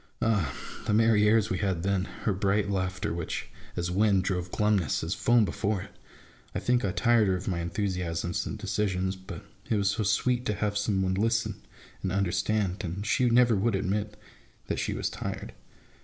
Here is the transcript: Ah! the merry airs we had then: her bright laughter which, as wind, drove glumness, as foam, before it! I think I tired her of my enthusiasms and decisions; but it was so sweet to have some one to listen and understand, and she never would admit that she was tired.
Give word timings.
Ah! 0.19 0.51
the 0.87 0.95
merry 0.95 1.27
airs 1.27 1.51
we 1.51 1.59
had 1.59 1.83
then: 1.83 2.05
her 2.23 2.33
bright 2.33 2.71
laughter 2.71 3.13
which, 3.13 3.49
as 3.75 3.91
wind, 3.91 4.23
drove 4.23 4.49
glumness, 4.51 5.03
as 5.03 5.13
foam, 5.13 5.45
before 5.45 5.83
it! 5.83 5.91
I 6.55 6.59
think 6.59 6.83
I 6.83 6.91
tired 6.91 7.27
her 7.27 7.35
of 7.35 7.47
my 7.47 7.59
enthusiasms 7.59 8.47
and 8.47 8.57
decisions; 8.57 9.15
but 9.15 9.45
it 9.69 9.75
was 9.75 9.91
so 9.91 10.01
sweet 10.01 10.43
to 10.47 10.55
have 10.55 10.75
some 10.75 11.03
one 11.03 11.13
to 11.13 11.21
listen 11.21 11.61
and 12.01 12.11
understand, 12.11 12.83
and 12.83 13.05
she 13.05 13.29
never 13.29 13.55
would 13.55 13.75
admit 13.75 14.19
that 14.65 14.79
she 14.79 14.95
was 14.95 15.07
tired. 15.07 15.53